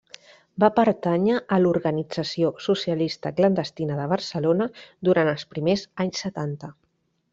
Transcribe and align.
Va 0.61 0.67
Pertànyer 0.77 1.35
a 1.57 1.59
l'organització 1.65 2.49
socialista 2.67 3.33
clandestina 3.41 3.99
de 4.01 4.09
Barcelona 4.15 4.69
durant 5.11 5.31
els 5.35 5.45
primers 5.53 5.85
anys 6.07 6.25
setanta. 6.27 6.73